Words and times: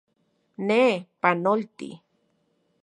Ne, 0.69 0.81
¡panolti! 1.21 1.89